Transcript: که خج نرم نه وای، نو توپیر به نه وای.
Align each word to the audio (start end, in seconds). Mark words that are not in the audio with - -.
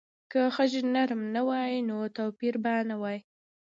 که 0.31 0.41
خج 0.55 0.73
نرم 0.93 1.21
نه 1.35 1.41
وای، 1.47 1.73
نو 1.87 1.97
توپیر 2.17 2.53
به 2.63 2.73
نه 2.89 2.95
وای. 3.01 3.17